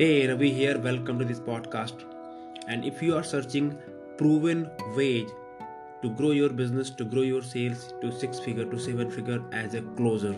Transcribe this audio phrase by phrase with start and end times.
[0.00, 0.78] Hey, Ravi here.
[0.78, 2.04] Welcome to this podcast.
[2.68, 3.76] And if you are searching
[4.16, 5.28] proven ways
[6.00, 9.74] to grow your business, to grow your sales to six figure to seven figure as
[9.74, 10.34] a closer,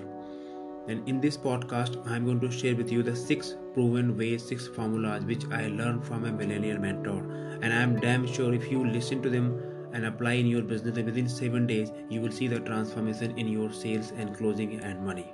[0.89, 4.67] then in this podcast, I'm going to share with you the six proven ways, six
[4.67, 7.21] formulas which I learned from a millennial mentor.
[7.63, 11.05] And I'm damn sure if you listen to them and apply in your business, then
[11.05, 15.33] within seven days, you will see the transformation in your sales and closing and money.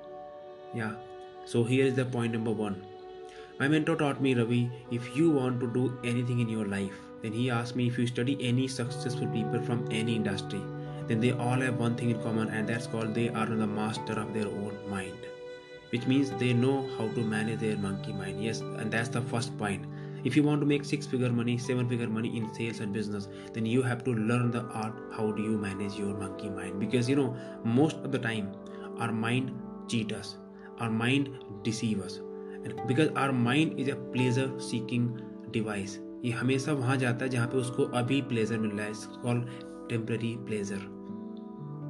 [0.74, 0.96] Yeah.
[1.46, 2.84] So here is the point number one
[3.58, 7.32] my mentor taught me, Ravi, if you want to do anything in your life, then
[7.32, 10.62] he asked me if you study any successful people from any industry,
[11.08, 14.12] then they all have one thing in common, and that's called they are the master
[14.12, 15.26] of their own mind.
[15.90, 18.44] Which means they know how to manage their monkey mind.
[18.44, 19.86] Yes, and that's the first point.
[20.22, 23.28] If you want to make six figure money, seven figure money in sales and business,
[23.52, 26.78] then you have to learn the art how do you manage your monkey mind.
[26.78, 28.52] Because you know, most of the time,
[28.98, 29.50] our mind
[29.88, 30.36] cheat us,
[30.78, 31.30] our mind
[31.65, 32.20] deceive us
[32.87, 35.09] because our mind is a pleasure seeking
[35.54, 39.41] device ये हमेशा वहां जाता है जहां पे उसको अभी pleasure मिल रहा है call
[39.90, 40.85] temporary pleasure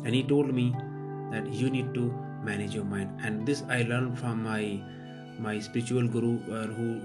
[0.06, 2.06] and he told me that you need to
[2.46, 4.80] manage your mind and this I learn from my
[5.42, 6.32] my spiritual Guru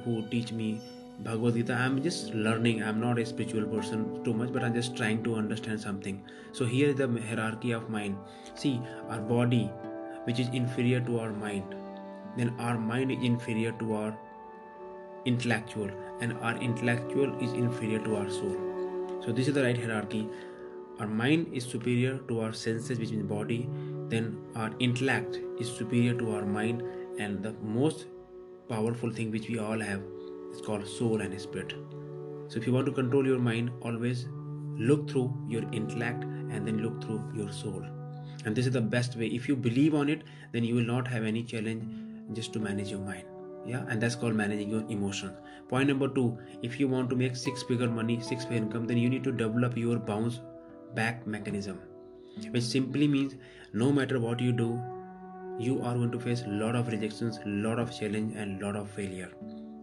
[0.06, 0.76] who teach me
[1.20, 2.82] Bhagavad Gita, I'm just learning.
[2.82, 6.22] I'm not a spiritual person too much, but I'm just trying to understand something.
[6.52, 8.16] So here is the hierarchy of mind.
[8.54, 9.64] See, our body,
[10.24, 11.74] which is inferior to our mind,
[12.37, 14.17] then our mind is inferior to our
[15.25, 15.89] intellectual
[16.19, 18.57] and our intellectual is inferior to our soul.
[19.25, 20.27] So this is the right hierarchy.
[20.99, 23.69] Our mind is superior to our senses which means body.
[24.09, 26.83] Then our intellect is superior to our mind
[27.19, 28.07] and the most
[28.69, 30.01] powerful thing which we all have
[30.51, 31.73] is called soul and spirit.
[32.47, 34.27] So if you want to control your mind always
[34.77, 37.83] look through your intellect and then look through your soul.
[38.45, 39.27] And this is the best way.
[39.27, 42.89] If you believe on it then you will not have any challenge just to manage
[42.89, 43.25] your mind.
[43.65, 45.37] Yeah and that's called managing your emotions.
[45.69, 48.97] Point number two if you want to make six figure money six figure income then
[48.97, 50.41] you need to develop your bounce
[50.95, 51.79] back mechanism
[52.51, 53.35] which simply means
[53.73, 54.81] no matter what you do
[55.59, 58.89] you are going to face a lot of rejections lot of challenge and lot of
[58.89, 59.29] failure.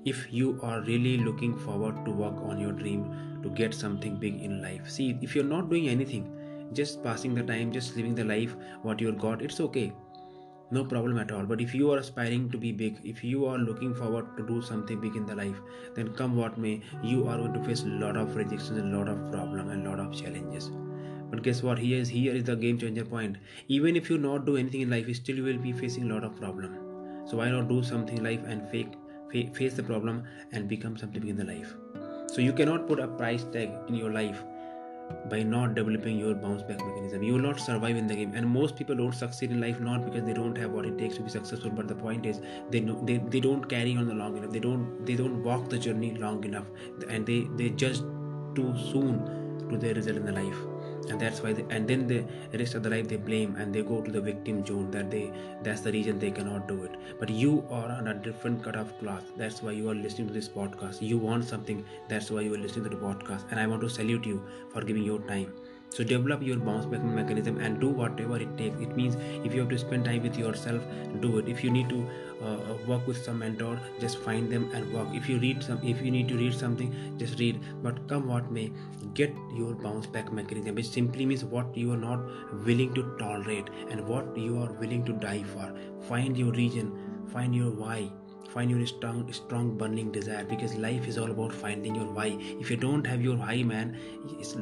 [0.05, 4.41] If you are really looking forward to work on your dream to get something big
[4.43, 6.31] in life see if you're not doing anything
[6.73, 9.93] just passing the time just living the life what you've got it's okay
[10.71, 11.45] no problem at all.
[11.45, 14.63] But if you are aspiring to be big if you are looking forward to do
[14.63, 15.57] something big in the life
[15.95, 19.09] then come what may you are going to face a lot of rejections a lot
[19.09, 20.71] of problem and a lot of challenges.
[21.31, 21.79] But guess what?
[21.79, 23.37] Here is here is the game changer point.
[23.69, 26.25] Even if you not do anything in life you still will be facing a lot
[26.25, 26.79] of problem.
[27.27, 28.97] So why not do something in life and fake
[29.55, 31.75] face the problem and become something big in the life?
[32.29, 34.43] So you cannot put a price tag in your life
[35.29, 37.23] by not developing your bounce back mechanism.
[37.23, 38.33] You will not survive in the game.
[38.35, 41.17] And most people don't succeed in life not because they don't have what it takes
[41.17, 41.71] to be successful.
[41.71, 42.41] But the point is
[42.71, 44.51] they know they, they don't carry on the long enough.
[44.51, 46.67] They don't they don't walk the journey long enough.
[47.09, 48.03] And they they just
[48.55, 52.25] too soon to their result in the life and that's why they, and then the
[52.59, 55.33] rest of the life they blame and they go to the victim zone that they
[55.63, 56.97] that's the reason they cannot do it.
[57.19, 59.25] But you are on a different cut of cloth.
[59.37, 61.01] That's why you are listening to this podcast.
[61.03, 61.85] You want something.
[62.09, 63.45] That's why you are listening to the podcast.
[63.51, 65.53] And i want to salute you for giving your time
[65.91, 68.81] so develop your bounce back mechanism and do whatever it takes.
[68.81, 70.83] It means if you have to spend time with yourself
[71.21, 71.49] do it.
[71.49, 72.09] If you need to
[72.43, 75.09] uh, work with some mentor just find them and work.
[75.13, 77.61] If you read some if you need to read something just read.
[77.83, 78.73] But come what may
[79.15, 82.21] get your bounce back mechanism which simply means what you are not
[82.65, 85.73] willing to tolerate and what you are willing to die for.
[86.09, 86.93] Find your region
[87.33, 88.11] find your why
[88.53, 92.29] find your strong strong burning desire because life is all about finding your why.
[92.65, 93.97] If you don't have your why man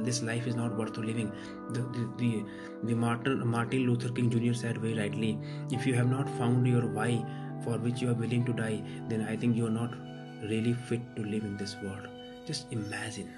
[0.09, 1.33] this life is not worth living.
[1.71, 2.45] The the, the,
[2.85, 5.39] the martin martin luther king jr said very rightly
[5.71, 7.11] if you have not found your why
[7.65, 9.99] for which you are willing to die then i think you are not
[10.43, 12.09] really fit to live in this world.
[12.47, 13.29] Just imagine.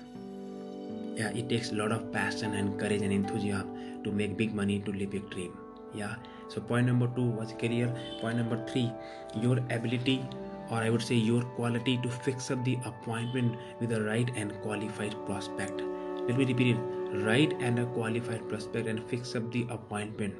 [1.17, 4.78] Yeah it takes a lot of passion and courage and enthusiasm to make big money
[4.81, 5.53] to live a dream
[5.95, 6.15] yeah.
[6.49, 7.94] So point number two was career.
[8.20, 8.93] Point number three
[9.37, 10.25] your ability
[10.70, 14.53] or i would say your quality to fix up the appointment with a right and
[14.62, 15.82] qualified prospect.
[16.29, 16.81] Let me repeat it.
[17.12, 20.35] Right and a qualified prospect and fix up the appointment.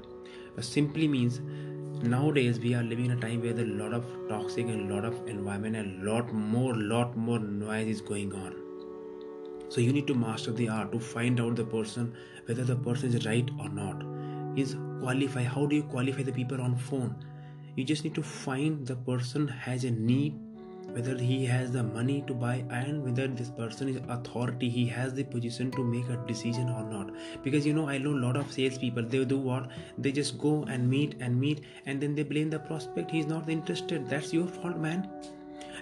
[0.57, 1.41] It simply means
[2.05, 4.89] nowadays we are living in a time where there are a lot of toxic and
[4.89, 8.55] a lot of environment and a lot more lot more noise is going on.
[9.69, 12.15] So you need to master the art to find out the person
[12.47, 14.10] whether the person is right or not
[14.56, 17.16] is qualify how do you qualify the people on phone
[17.76, 20.42] you just need to find the person has a need
[20.96, 25.14] whether he has the money to buy and whether this person is authority he has
[25.14, 27.12] the position to make a decision or not
[27.44, 30.64] because you know i know a lot of salespeople they do what they just go
[30.70, 34.48] and meet and meet and then they blame the prospect he's not interested that's your
[34.48, 35.10] fault man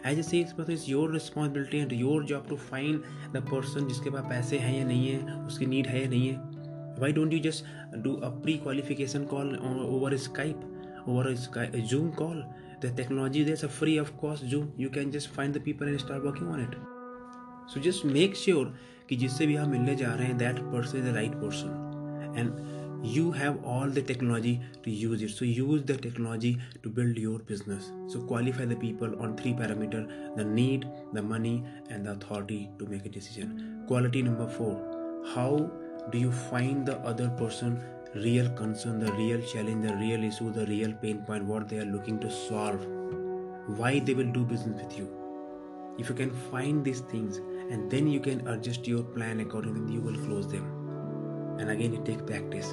[0.05, 3.03] as a sales person is your responsibility and your job to find
[3.33, 6.56] the person जिसके पास पैसे हैं या नहीं है उसकी need है या नहीं है
[6.97, 7.63] why don't you just
[8.01, 9.55] do a pre-qualification call
[9.95, 10.69] over skype
[11.07, 12.44] over a Skype, a zoom call
[12.81, 16.00] the technology there's a free of course zoom you can just find the people and
[16.00, 16.75] start working on it
[17.67, 18.67] so just make sure
[19.09, 22.51] कि जिससे भी आप मिलने जा रहे हैं that person is the right person and
[23.03, 24.51] you have all the technology
[24.83, 26.51] to use it so use the technology
[26.83, 30.03] to build your business so qualify the people on three parameter
[30.38, 30.85] the need
[31.17, 33.51] the money and the authority to make a decision
[33.89, 35.50] quality number 4 how
[36.10, 37.82] do you find the other person
[38.14, 41.84] real concern the real challenge the real issue the real pain point what they are
[41.84, 42.87] looking to solve?
[43.76, 45.08] Why they will do business with you?
[45.99, 47.37] If you can find these things
[47.70, 50.64] and then you can adjust your plan accordingly you will close them.
[51.58, 52.70] And again it takes practice.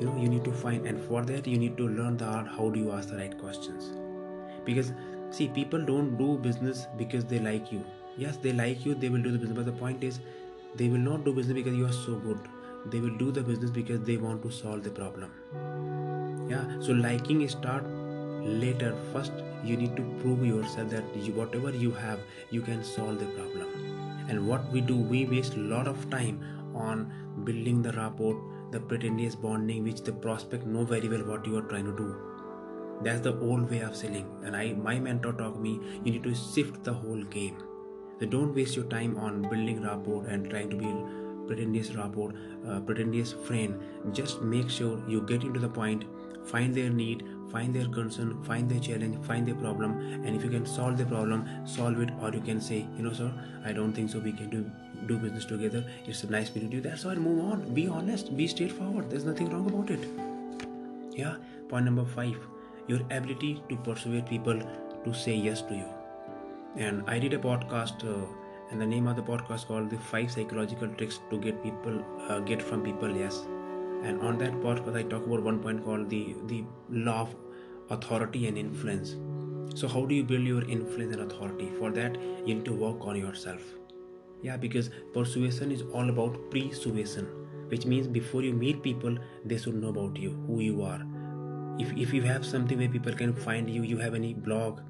[0.00, 2.48] You know you need to find and for that you need to learn the art
[2.48, 3.92] how do you ask the right questions?
[4.64, 4.92] Because
[5.30, 7.84] see people don't do business because they like you.
[8.16, 10.18] Yes they like you they will do the business but the point is
[10.74, 12.40] they will not do business because you are so good
[12.86, 15.30] they will do the business because they want to solve the problem.
[16.48, 17.84] Yeah so liking start
[18.44, 18.94] later.
[19.12, 19.32] First
[19.64, 22.20] you need to prove yourself that you, whatever you have
[22.50, 24.26] you can solve the problem.
[24.28, 26.44] And what we do we waste a lot of time
[26.74, 27.10] on
[27.44, 28.36] building the rapport
[28.74, 32.16] the pretentious bonding which the prospect know very well what you are trying to do.
[33.02, 34.26] That's the old way of selling.
[34.44, 37.56] And i my mentor taught me you need to shift the whole game.
[38.20, 42.32] So don't waste your time on building rapport and trying to build pretentious rapport
[42.68, 43.80] uh, pretentious friend.
[44.12, 46.04] Just make sure you get into the point
[46.44, 49.92] find their need find their concern find their challenge find their problem.
[50.24, 53.12] And if you can solve the problem solve it or you can say you know
[53.12, 53.32] sir
[53.64, 54.70] i don't think so we can do
[55.06, 55.84] do business together.
[56.06, 57.74] It's a nice meeting to you that's why move on.
[57.74, 59.10] Be honest be straightforward.
[59.10, 60.08] There's nothing wrong about it.
[61.16, 61.36] Yeah
[61.68, 62.36] point number five
[62.86, 64.58] your ability to persuade people
[65.04, 65.88] to say yes to you.
[66.76, 68.26] And i did a podcast uh,
[68.70, 72.40] and the name of the podcast called the five psychological tricks to get people uh,
[72.40, 73.46] get from people yes
[74.02, 77.34] and on that podcast i talk about one point called the the law of
[77.90, 79.16] authority and influence.
[79.74, 81.70] So, how do you build your influence and authority?
[81.78, 82.16] For that,
[82.46, 83.62] you need to work on yourself.
[84.42, 87.26] Yeah, because persuasion is all about persuasion,
[87.68, 91.02] which means before you meet people, they should know about you, who you are.
[91.78, 94.80] If, if you have something where people can find you, you have any blog,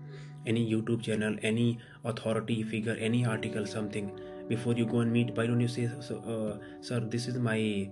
[0.46, 4.10] any YouTube channel, any authority figure, any article, something,
[4.48, 7.88] before you go and meet, why don't you say, so, uh, Sir, this is my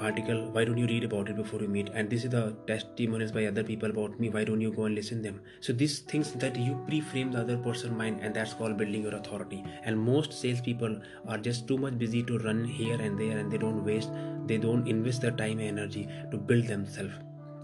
[0.00, 0.50] article.
[0.50, 1.88] Why don't you read about it before you meet?
[1.94, 4.28] And this is the testimonies by other people about me.
[4.28, 5.40] Why don't you go and listen them?
[5.60, 9.14] So these things that you pre-frame the other person mind and that's called building your
[9.14, 9.64] authority.
[9.84, 13.58] And most salespeople are just too much busy to run here and there and they
[13.58, 14.10] don't waste
[14.46, 17.14] they don't invest their time and energy to build themselves.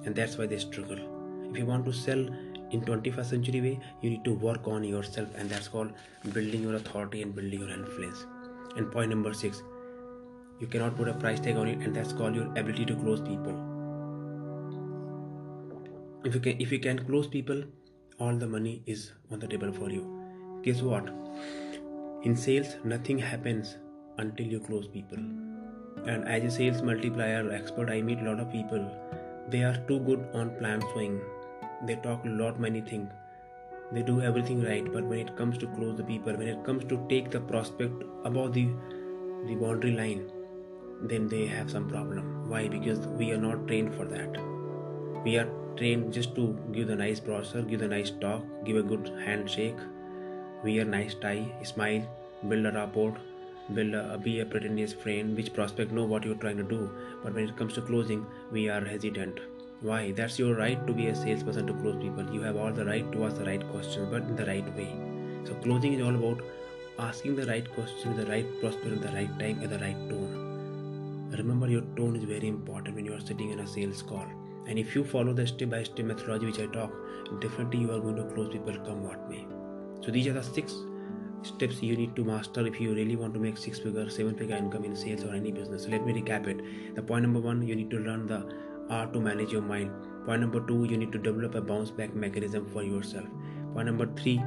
[0.04, 0.98] And that's why they struggle.
[1.50, 2.26] If you want to sell
[2.72, 5.92] in 21st century way you need to work on yourself and that's called
[6.32, 8.24] building your authority and building your influence.
[8.76, 9.62] And point number six
[10.60, 13.20] you cannot put a price tag on it and that's called your ability to close
[13.20, 13.54] people.
[16.24, 17.62] If you can if you can close people
[18.19, 20.04] all the money is on the table for you.
[20.62, 21.08] Guess what?
[22.22, 23.76] In sales nothing happens
[24.18, 25.18] until you close people.
[26.06, 28.90] And as a sales multiplier expert i meet a lot of people.
[29.48, 31.20] They are too good on plan swing
[31.86, 33.10] they talk a lot many things
[33.92, 36.84] they do everything right but when it comes to close the people when it comes
[36.84, 38.68] to take the prospect above the
[39.48, 40.22] the boundary line
[41.02, 42.48] then they have some problem.
[42.48, 42.68] Why?
[42.68, 44.36] Because we are not trained for that.
[45.24, 48.82] We are trained just to give the nice brochure give the nice talk give a
[48.82, 49.78] good handshake
[50.62, 52.02] wear nice tie smile
[52.46, 53.16] build a rapport
[53.72, 56.90] build a, be a pretentious friend which prospect know what you're trying to do.
[57.22, 59.40] But when it comes to closing we are hesitant
[59.82, 60.12] why?
[60.12, 62.24] That's your right to be a salesperson to close people.
[62.32, 64.94] You have all the right to ask the right questions but in the right way.
[65.44, 66.42] So closing is all about
[66.98, 71.32] asking the right question the right prospect at the right time at the right tone.
[71.36, 74.26] Remember your tone is very important when you are sitting in a sales call.
[74.66, 76.92] And if you follow the step by step methodology which i talk
[77.40, 79.44] definitely you are going to close people come what may.
[80.00, 80.74] So these are the six
[81.42, 84.56] steps you need to master if you really want to make six figure seven figure
[84.56, 85.84] income in sales or any business.
[85.84, 86.94] So let me recap it.
[86.94, 88.46] The point number one you need to learn the
[88.90, 89.90] art to manage your mind.
[90.26, 93.26] Point number two you need to develop a bounce back mechanism for yourself.
[93.74, 94.42] Point number three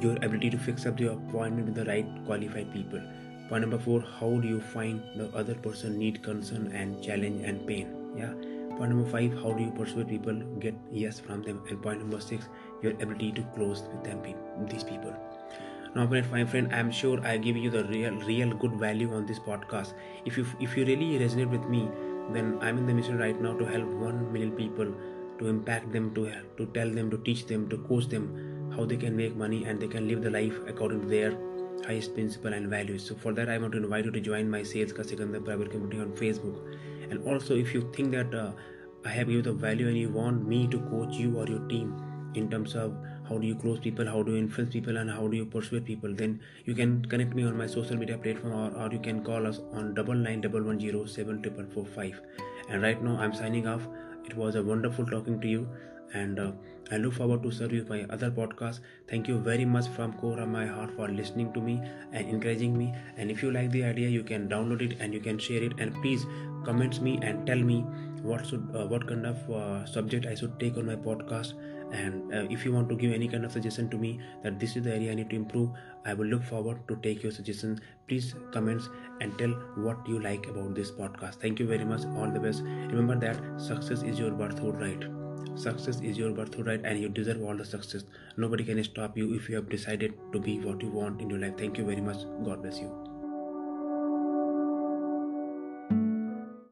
[0.00, 3.00] your ability to fix up the appointment with the right qualified people.
[3.48, 7.66] Point number four how do you find the other person need concern and challenge and
[7.66, 7.88] pain?
[8.16, 8.32] Yeah.
[8.76, 11.62] Point number five how do you persuade people get yes from them?
[11.68, 12.48] And point number six
[12.82, 14.22] your ability to close with them
[14.68, 15.14] these people.
[15.94, 19.38] Now my friend i'm sure i give you the real real good value on this
[19.38, 19.94] podcast.
[20.24, 21.88] If you if you really resonate with me
[22.32, 24.92] then i'm in the mission right now to help 1 million people
[25.38, 28.28] to impact them to to tell them to teach them to coach them
[28.76, 31.36] how they can make money and they can live the life according to their
[31.84, 33.04] highest principle and values.
[33.06, 35.70] So for that i want to invite you to join my sales ka Sikandar private
[35.70, 36.58] community on facebook.
[37.10, 38.50] And also if you think that uh,
[39.04, 41.94] i have given the value and you want me to coach you or your team
[42.34, 42.96] in terms of
[43.28, 44.06] how do you close people?
[44.06, 44.96] How do you influence people?
[44.96, 46.14] And how do you persuade people?
[46.14, 49.46] Then you can connect me on my social media platform or, or you can call
[49.46, 52.20] us on double nine double one zero seven triple four five.
[52.68, 53.86] And right now i'm signing off.
[54.24, 55.68] It was a wonderful talking to you.
[56.14, 56.52] And uh,
[56.90, 58.80] I look forward to serve you my other podcast.
[59.08, 61.80] Thank you very much from core of my heart for listening to me
[62.12, 62.94] and encouraging me.
[63.16, 65.72] And if you like the idea, you can download it and you can share it.
[65.78, 66.24] And please
[66.64, 67.84] comments me and tell me
[68.22, 71.54] what should uh, what kind of uh, subject I should take on my podcast
[71.92, 74.76] and uh, if you want to give any kind of suggestion to me that this
[74.76, 75.70] is the area i need to improve
[76.04, 78.88] i will look forward to take your suggestions please comments
[79.20, 81.36] and tell what you like about this podcast.
[81.36, 82.04] Thank you very much.
[82.16, 82.62] All the best.
[82.62, 85.04] Remember that success is your birthright
[85.54, 88.04] success is your birthright and you deserve all the success.
[88.36, 91.38] Nobody can stop you if you have decided to be what you want in your
[91.38, 91.56] life.
[91.56, 92.18] Thank you very much.
[92.44, 93.05] God bless you